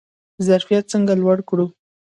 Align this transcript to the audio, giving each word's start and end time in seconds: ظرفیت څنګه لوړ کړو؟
ظرفیت 0.47 0.83
څنګه 0.93 1.13
لوړ 1.21 1.37
کړو؟ 1.49 1.65